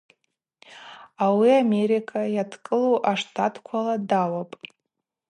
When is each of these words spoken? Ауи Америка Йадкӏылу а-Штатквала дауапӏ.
Ауи 1.23 1.49
Америка 1.63 2.19
Йадкӏылу 2.35 2.95
а-Штатквала 3.11 3.95
дауапӏ. 4.09 4.53